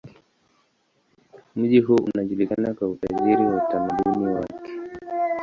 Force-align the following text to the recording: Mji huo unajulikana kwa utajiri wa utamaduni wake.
Mji 1.55 1.79
huo 1.79 1.95
unajulikana 2.13 2.73
kwa 2.73 2.87
utajiri 2.89 3.45
wa 3.45 3.65
utamaduni 3.67 4.27
wake. 4.33 4.71